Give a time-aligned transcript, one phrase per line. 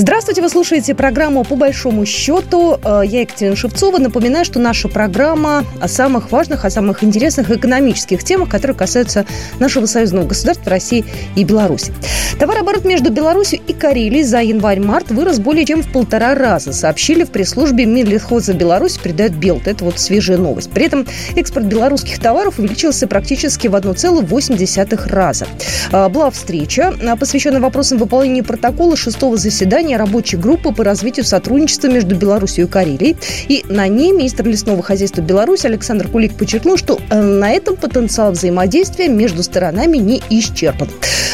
[0.00, 2.78] Здравствуйте, вы слушаете программу «По большому счету».
[2.84, 3.98] Э, я Екатерина Шевцова.
[3.98, 9.26] Напоминаю, что наша программа о самых важных, о самых интересных экономических темах, которые касаются
[9.58, 11.04] нашего союзного государства России
[11.34, 11.92] и Беларуси.
[12.38, 17.32] Товарооборот между Беларусью и Карелией за январь-март вырос более чем в полтора раза, сообщили в
[17.32, 19.66] пресс-службе Минлитхоза Беларусь, передает Белт.
[19.66, 20.70] Это вот свежая новость.
[20.70, 25.48] При этом экспорт белорусских товаров увеличился практически в 1,8 раза.
[25.90, 31.24] Э, была встреча, э, посвященная вопросам выполнения протокола шестого заседания заседание рабочей группы по развитию
[31.24, 33.16] сотрудничества между Беларусью и Карелией.
[33.48, 38.32] И на ней министр лесного хозяйства Беларуси Александр Кулик подчеркнул, что э, на этом потенциал
[38.32, 40.88] взаимодействия между сторонами не исчерпан.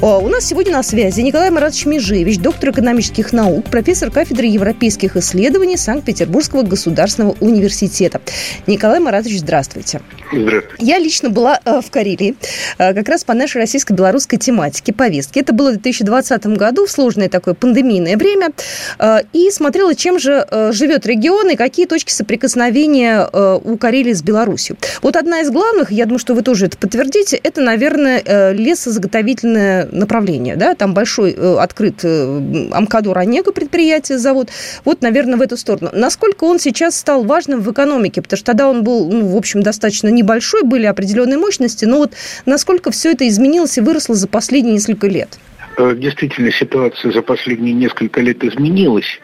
[0.00, 5.76] У нас сегодня на связи Николай Маратович Межевич, доктор экономических наук, профессор кафедры европейских исследований
[5.76, 8.20] Санкт-Петербургского государственного университета.
[8.66, 10.00] Николай Маратович, здравствуйте.
[10.30, 10.76] Здравствуйте.
[10.78, 12.36] Я лично была э, в Карелии
[12.78, 15.40] э, как раз по нашей российско-белорусской тематике, повестке.
[15.40, 18.50] Это было в 2020 году, в сложное такое пандемийное время,
[18.98, 24.76] э, и смотрела, чем же живет регион и какие точки соприкосновения у Карелии с Беларусью.
[25.02, 30.56] Вот одна из главных, я думаю, что вы тоже это подтвердите, это, наверное, лесозаготовительное направление.
[30.56, 30.74] Да?
[30.74, 34.50] Там большой открыт Амкадор Онега предприятие, завод.
[34.84, 35.90] Вот, наверное, в эту сторону.
[35.92, 38.22] Насколько он сейчас стал важным в экономике?
[38.22, 42.12] Потому что тогда он был, ну, в общем, достаточно небольшой, были определенные мощности, но вот
[42.46, 45.38] насколько все это изменилось и выросло за последние несколько лет?
[45.78, 49.20] Э, действительно, ситуация за последние несколько лет изменилась.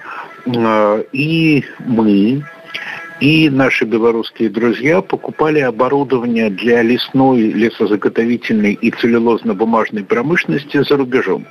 [0.47, 2.45] Э, и мы,
[3.21, 11.47] и наши белорусские друзья покупали оборудование для лесной, лесозаготовительной и целлюлозно-бумажной промышленности за рубежом.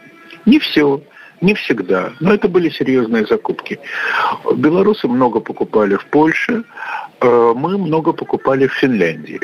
[0.46, 1.02] Не все,
[1.42, 3.80] не всегда, но это были серьезные закупки.
[4.56, 6.64] Белорусы много покупали в Польше,
[7.24, 9.40] мы много покупали в Финляндии.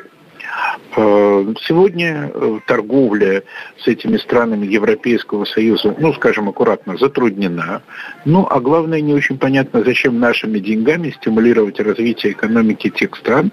[0.96, 3.44] Э, сегодня э, торговля
[3.78, 7.84] с этими странами Европейского Союза, ну, скажем аккуратно, затруднена.
[8.26, 13.52] Ну, а главное, не очень понятно, зачем нашими деньгами стимулировать развитие экономики тех стран,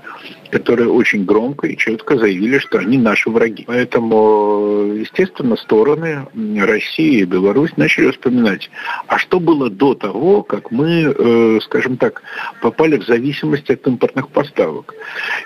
[0.51, 3.65] которые очень громко и четко заявили, что они наши враги.
[3.67, 6.27] Поэтому, естественно, стороны
[6.59, 8.71] России и Беларусь начали вспоминать,
[9.09, 12.23] а что было до того, как мы, э, скажем так,
[12.63, 14.95] попали в зависимость от импортных поставок.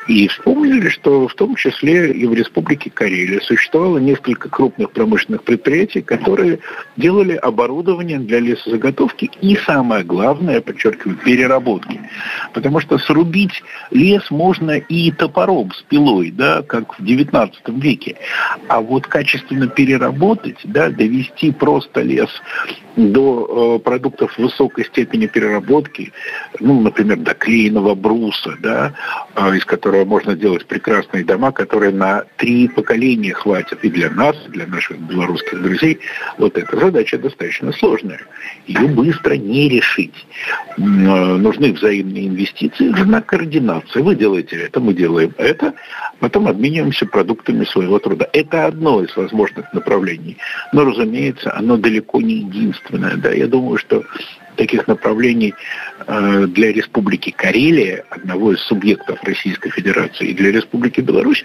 [0.07, 1.70] И вспомнили, что в том числе
[2.13, 6.61] и в Республике Карелия существовало несколько крупных промышленных предприятий, которые
[6.97, 12.01] делали оборудование для лесозаготовки и, самое главное, подчеркиваю, переработки.
[12.53, 18.17] Потому что срубить лес можно и топором с пилой, да, как в XIX веке.
[18.69, 22.31] А вот качественно переработать, да, довести просто лес
[22.97, 26.13] до э, продуктов высокой степени переработки,
[26.59, 28.95] ну, например, до клееного бруса, да,
[29.35, 34.35] э, из которого можно делать прекрасные дома, которые на три поколения хватит и для нас,
[34.47, 36.01] и для наших белорусских друзей.
[36.39, 38.21] Вот эта задача достаточно сложная.
[38.67, 40.27] Ее быстро не решить.
[40.79, 44.03] Э, нужны взаимные инвестиции, нужна координация.
[44.03, 45.75] Вы делаете это, мы делаем это,
[46.19, 48.27] потом обмениваемся продуктами своего труда.
[48.33, 50.39] Это одно из возможных направлений.
[50.73, 53.17] Но, разумеется, оно далеко не единственное.
[53.17, 53.33] Да.
[53.33, 54.03] Я думаю, что
[54.61, 55.55] таких направлений
[56.07, 61.45] э, для Республики Карелия, одного из субъектов Российской Федерации, и для Республики Беларусь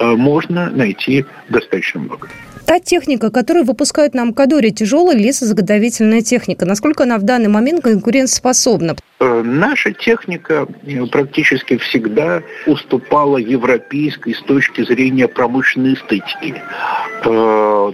[0.00, 2.28] э, можно найти достаточно много.
[2.66, 8.96] Та техника, которую выпускают на Амкадоре, тяжелая лесозаготовительная техника, насколько она в данный момент конкурентоспособна?
[9.20, 10.66] Э, наша техника
[11.12, 16.54] практически всегда уступала европейской с точки зрения промышленной эстетики.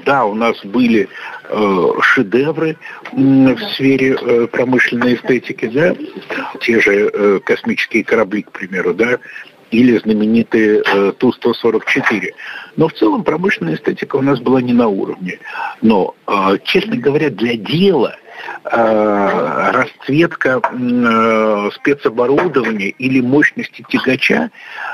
[0.05, 1.09] Да, у нас были
[1.55, 2.78] Э, шедевры
[3.12, 5.94] в сфере э, промышленной эстетики, да,
[6.62, 9.19] те же э, космические корабли, к примеру, да,
[9.72, 10.83] или знаменитые
[11.19, 12.31] Ту-144.
[12.77, 15.38] Но в целом промышленная эстетика у нас была не на уровне.
[15.81, 16.15] Но,
[16.65, 18.22] честно говоря, для дела Э,
[18.65, 24.50] расцветка э, спецоборудования или мощности тягача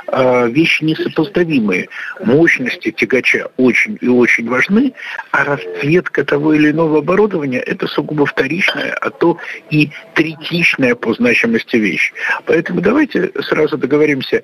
[0.06, 1.88] э, вещи несопоставимые.
[2.24, 4.92] Мощности тягача очень и очень важны,
[5.32, 9.38] а расцветка того или иного оборудования– это сугубо вторичная, а то
[9.70, 12.12] и третичная по значимости вещь.
[12.46, 14.42] Поэтому давайте сразу договоримся.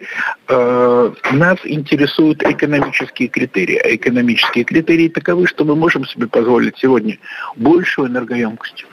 [0.49, 7.19] Нас интересуют экономические критерии, а экономические критерии таковы, что мы можем себе позволить сегодня
[7.57, 8.84] большую энергоемкость,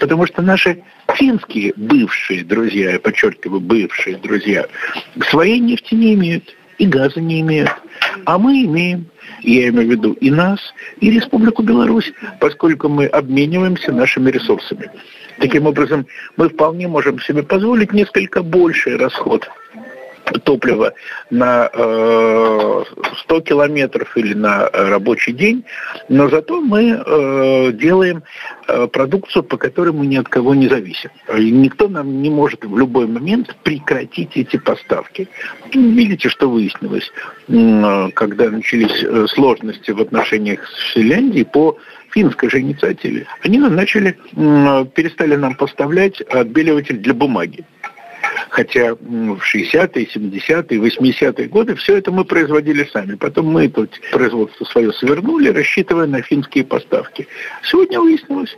[0.00, 0.82] Потому что наши
[1.14, 4.66] финские бывшие друзья, я подчеркиваю, бывшие друзья,
[5.30, 7.70] своей нефти не имеют и газа не имеют.
[8.26, 9.06] А мы имеем,
[9.42, 10.60] я имею в виду и нас,
[11.00, 14.90] и Республику Беларусь, поскольку мы обмениваемся нашими ресурсами.
[15.38, 16.06] Таким образом,
[16.36, 19.48] мы вполне можем себе позволить несколько больший расход
[20.44, 20.94] топлива
[21.30, 22.84] на э,
[23.24, 25.64] 100 километров или на рабочий день,
[26.08, 28.22] но зато мы э, делаем
[28.68, 31.10] э, продукцию, по которой мы ни от кого не зависим.
[31.36, 35.28] И никто нам не может в любой момент прекратить эти поставки.
[35.72, 37.10] Видите, что выяснилось,
[37.48, 41.76] э, когда начались э, сложности в отношениях с Финляндией по
[42.10, 43.26] финской же инициативе.
[43.42, 44.16] Они начали,
[44.94, 47.64] перестали нам поставлять отбеливатель для бумаги.
[48.54, 53.16] Хотя в 60-е, 70-е, 80-е годы все это мы производили сами.
[53.16, 57.26] Потом мы тут производство свое свернули, рассчитывая на финские поставки.
[57.64, 58.56] Сегодня выяснилось,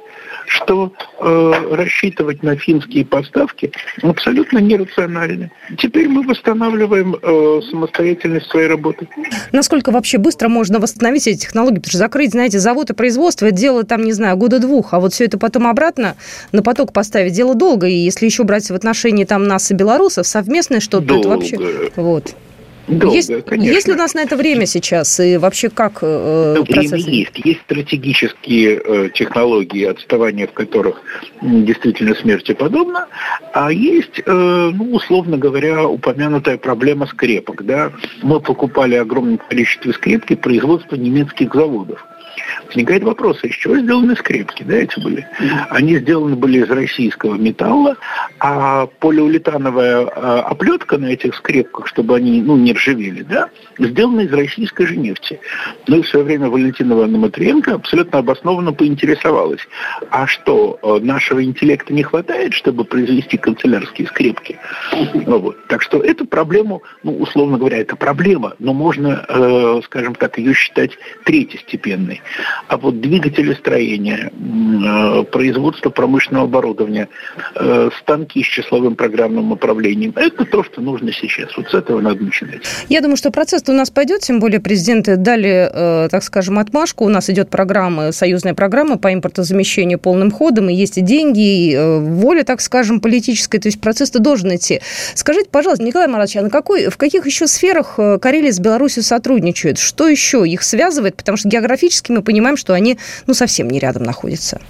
[0.48, 3.72] что э, рассчитывать на финские поставки
[4.02, 5.50] абсолютно нерационально.
[5.78, 9.08] Теперь мы восстанавливаем э, самостоятельность своей работы.
[9.52, 11.76] Насколько вообще быстро можно восстановить эти технологии?
[11.76, 15.14] Потому что закрыть, знаете, завод и производство, дело там, не знаю, года двух, а вот
[15.14, 16.16] все это потом обратно
[16.52, 17.86] на поток поставить дело долго.
[17.86, 21.90] И если еще брать в отношении там нас и белорусов, совместное что-то, это вообще...
[21.96, 22.34] Вот.
[22.88, 23.74] Долго, есть, конечно.
[23.74, 25.18] Есть ли у нас на это время сейчас?
[25.18, 27.32] И вообще как э, Время есть.
[27.44, 31.02] Есть стратегические э, технологии, отставания в которых
[31.42, 33.08] действительно смерти подобно,
[33.52, 34.32] а есть, э,
[34.72, 37.64] ну, условно говоря, упомянутая проблема скрепок.
[37.66, 37.90] Да?
[38.22, 42.06] Мы покупали огромное количество скрепки производства немецких заводов
[42.66, 45.26] возникает вопрос, из чего сделаны скрепки, да, эти были?
[45.70, 47.96] Они сделаны были из российского металла,
[48.40, 54.32] а полиуретановая а, оплетка на этих скрепках, чтобы они, ну, не ржавели, да, сделана из
[54.32, 55.40] российской же нефти.
[55.86, 59.60] Ну и в свое время Валентина Ивановна Матриенко абсолютно обоснованно поинтересовалась,
[60.10, 64.58] а что, э, нашего интеллекта не хватает, чтобы произвести канцелярские скрепки?
[65.14, 65.66] Ну, вот.
[65.68, 70.54] Так что эту проблему, ну, условно говоря, это проблема, но можно, э, скажем так, ее
[70.54, 70.92] считать
[71.24, 72.15] третьестепенной.
[72.68, 77.08] А вот двигатели строения, э, производство промышленного оборудования,
[77.54, 81.56] э, станки с числовым программным управлением, это то, что нужно сейчас.
[81.56, 82.62] Вот с этого надо начинать.
[82.88, 87.04] Я думаю, что процесс у нас пойдет, тем более президенты дали, э, так скажем, отмашку.
[87.04, 91.76] У нас идет программа, союзная программа по импортозамещению полным ходом, и есть и деньги, и
[91.76, 94.80] воля, так скажем, политическая, то есть процесс-то должен идти.
[95.14, 99.78] Скажите, пожалуйста, Николай Маратович, а на какой, в каких еще сферах Карелия с Беларусью сотрудничают?
[99.78, 101.16] Что еще их связывает?
[101.16, 104.60] Потому что географически мы понимаем, что они ну, совсем не рядом находятся.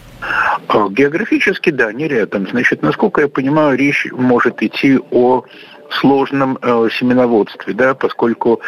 [0.69, 2.49] А, географически, да, не рядом.
[2.49, 5.45] Значит, насколько я понимаю, речь может идти о
[5.91, 8.61] сложном э, семеноводстве, да, поскольку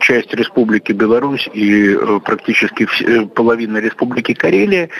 [0.00, 4.90] часть Республики Беларусь и э, практически вс- э, половина Республики Карелия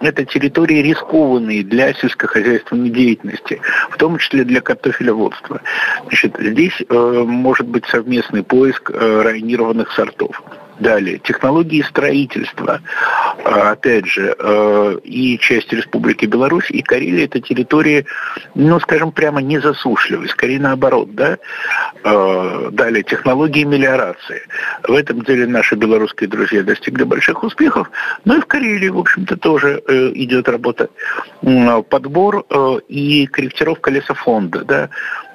[0.00, 3.60] это территории рискованные для сельскохозяйственной деятельности,
[3.90, 5.60] в том числе для картофелеводства.
[6.02, 10.42] Значит, здесь э, может быть совместный поиск э, районированных сортов.
[10.78, 12.80] Далее, технологии строительства,
[13.44, 18.06] а, опять же, э, и часть Республики Беларусь, и Карелия– это территории,
[18.56, 21.38] ну, скажем, прямо не засушливые, скорее наоборот, да.
[22.02, 24.42] Э, далее, технологии мелиорации.
[24.82, 27.88] В этом деле наши белорусские друзья достигли больших успехов,
[28.24, 30.90] но и в Карелии, в общем-то, тоже э, идет работа.
[31.88, 32.44] Подбор
[32.88, 34.90] и корректировка лесофонда, да,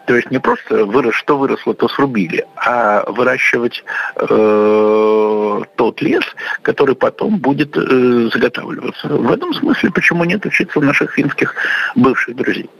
[0.09, 3.83] то есть не просто вырос, что выросло, то срубили, а выращивать
[4.15, 6.23] э, тот лес,
[6.63, 9.07] который потом будет э, заготавливаться.
[9.07, 11.53] В этом смысле почему нет учиться у наших финских
[11.93, 12.71] бывших друзей.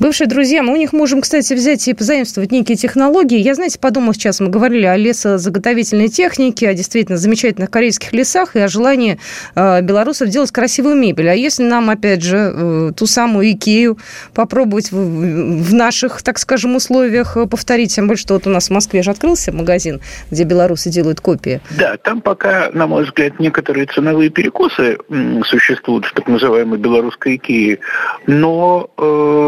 [0.00, 3.38] Бывшие друзья, мы у них можем, кстати, взять и позаимствовать некие технологии.
[3.38, 8.60] Я, знаете, подумал сейчас, мы говорили о лесозаготовительной технике, о действительно замечательных корейских лесах и
[8.60, 9.18] о желании
[9.54, 11.28] э, белорусов делать красивую мебель.
[11.28, 13.98] А если нам, опять же, э, ту самую Икею
[14.34, 18.70] попробовать в, в наших, так скажем, условиях повторить, тем более, что вот у нас в
[18.70, 20.00] Москве же открылся магазин,
[20.30, 21.60] где белорусы делают копии.
[21.70, 24.98] Да, там пока, на мой взгляд, некоторые ценовые перекосы
[25.44, 27.78] существуют в так называемой белорусской Икее,
[28.26, 29.47] но э,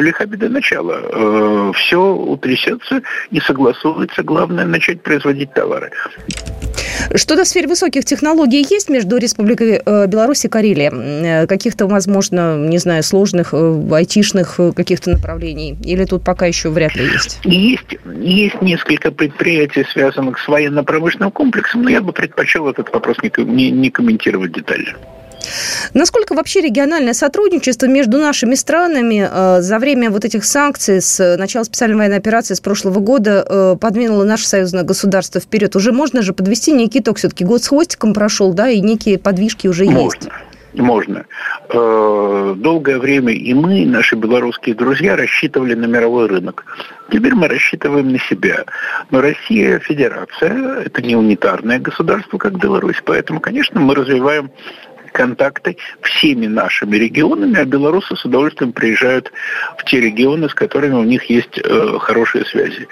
[0.00, 1.00] лиха беда начала.
[1.02, 4.22] Э, Все утрясется и согласуется.
[4.22, 5.90] Главное начать производить товары.
[7.14, 10.92] Что-то в сфере высоких технологий есть между Республикой э, Беларусь и Карелия?
[10.92, 15.76] Э, каких-то, возможно, не знаю, сложных айтишных каких-то направлений?
[15.84, 17.40] Или тут пока еще вряд ли есть?
[17.44, 17.98] Есть.
[18.20, 23.70] Есть несколько предприятий, связанных с военно-промышленным комплексом, но я бы предпочел этот вопрос не, не,
[23.70, 24.94] не комментировать детально.
[25.94, 31.64] Насколько вообще региональное сотрудничество между нашими странами э, за время вот этих санкций с начала
[31.64, 35.76] специальной военной операции с прошлого года э, подвинуло наше союзное государство вперед?
[35.76, 37.18] Уже можно же подвести некий итог.
[37.18, 40.04] Все-таки год с хвостиком прошел, да, и некие подвижки уже можно.
[40.04, 40.28] есть.
[40.74, 41.26] Можно.
[41.68, 46.64] Э, долгое время и мы, и наши белорусские друзья рассчитывали на мировой рынок.
[47.10, 48.64] Теперь мы рассчитываем на себя.
[49.10, 54.50] Но Россия федерация, это не унитарное государство, как Беларусь, поэтому, конечно, мы развиваем
[55.12, 59.30] контакты всеми нашими регионами, а белорусы с удовольствием приезжают
[59.78, 62.88] в те регионы, с которыми у них есть э, хорошие связи.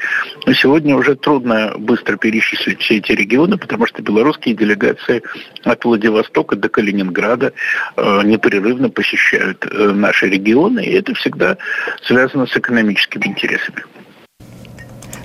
[0.46, 5.22] Но сегодня уже трудно быстро перечислить все эти регионы, потому что белорусские делегации
[5.64, 7.52] от Владивостока до Калининграда
[7.96, 11.56] э, непрерывно посещают э, наши регионы, и это всегда
[12.02, 13.84] связано с экономическими интересами.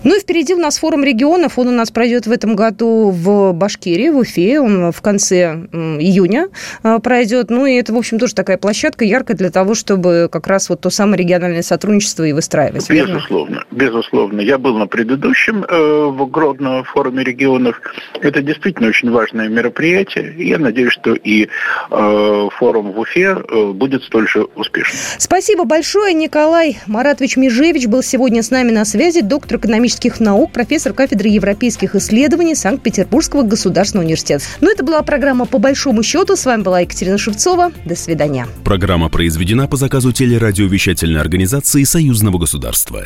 [0.05, 1.57] Ну и впереди у нас форум регионов.
[1.57, 4.59] Он у нас пройдет в этом году в Башкирии, в Уфе.
[4.59, 6.50] Он в конце июня
[6.83, 7.50] а, пройдет.
[7.50, 10.81] Ну и это, в общем, тоже такая площадка яркая для того, чтобы как раз вот
[10.81, 12.88] то самое региональное сотрудничество и выстраивать.
[12.88, 13.65] Безусловно, верно?
[13.71, 14.41] безусловно.
[14.41, 17.81] Я был на предыдущем э, в Гродно форуме регионов.
[18.21, 20.35] Это действительно очень важное мероприятие.
[20.38, 21.47] Я надеюсь, что и
[21.89, 25.00] э, форум в Уфе э, будет столь же успешным.
[25.17, 26.13] Спасибо большое.
[26.13, 31.29] Николай Маратович Межевич был сегодня с нами на связи, доктор экономических экономических наук, профессор кафедры
[31.29, 34.43] европейских исследований Санкт-Петербургского государственного университета.
[34.61, 36.35] Ну, это была программа «По большому счету».
[36.35, 37.71] С вами была Екатерина Шевцова.
[37.85, 38.47] До свидания.
[38.63, 43.05] Программа произведена по заказу телерадиовещательной организации Союзного государства.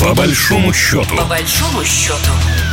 [0.00, 1.16] По большому счету.
[1.16, 2.71] По большому счету.